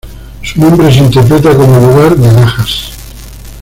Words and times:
Su 0.41 0.59
nombre 0.59 0.91
se 0.91 1.01
interpreta 1.03 1.55
como: 1.55 1.79
""Lugar 1.79 2.15
de 2.17 2.31
Lajas"". 2.31 2.93